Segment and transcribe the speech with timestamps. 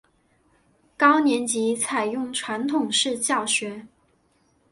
[0.97, 3.85] 高年级采用传统式教学。